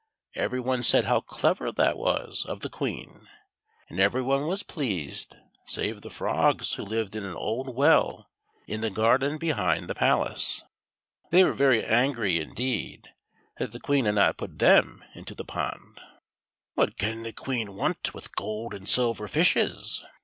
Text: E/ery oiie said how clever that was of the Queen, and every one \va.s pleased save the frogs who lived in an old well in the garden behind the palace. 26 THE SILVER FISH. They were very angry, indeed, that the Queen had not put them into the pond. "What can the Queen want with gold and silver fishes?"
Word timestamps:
E/ery 0.35 0.59
oiie 0.59 0.83
said 0.83 1.03
how 1.03 1.19
clever 1.21 1.71
that 1.71 1.95
was 1.95 2.43
of 2.47 2.61
the 2.61 2.71
Queen, 2.71 3.27
and 3.87 3.99
every 3.99 4.23
one 4.23 4.47
\va.s 4.49 4.63
pleased 4.63 5.35
save 5.67 6.01
the 6.01 6.09
frogs 6.09 6.73
who 6.73 6.81
lived 6.81 7.15
in 7.15 7.23
an 7.23 7.35
old 7.35 7.75
well 7.75 8.27
in 8.65 8.81
the 8.81 8.89
garden 8.89 9.37
behind 9.37 9.87
the 9.87 9.93
palace. 9.93 10.63
26 10.65 10.65
THE 10.65 10.65
SILVER 10.65 10.71
FISH. 10.71 11.29
They 11.37 11.43
were 11.43 11.53
very 11.53 11.85
angry, 11.85 12.39
indeed, 12.39 13.09
that 13.59 13.73
the 13.73 13.79
Queen 13.79 14.05
had 14.05 14.15
not 14.15 14.37
put 14.39 14.57
them 14.57 15.03
into 15.13 15.35
the 15.35 15.45
pond. 15.45 16.01
"What 16.73 16.97
can 16.97 17.21
the 17.21 17.31
Queen 17.31 17.75
want 17.75 18.15
with 18.15 18.35
gold 18.35 18.73
and 18.73 18.89
silver 18.89 19.27
fishes?" 19.27 20.03